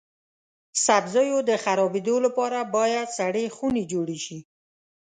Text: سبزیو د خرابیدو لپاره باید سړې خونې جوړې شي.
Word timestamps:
سبزیو 0.85 1.39
د 1.49 1.51
خرابیدو 1.63 2.15
لپاره 2.25 2.59
باید 2.75 3.07
سړې 3.17 3.45
خونې 3.55 3.83
جوړې 3.91 4.17
شي. 4.25 4.39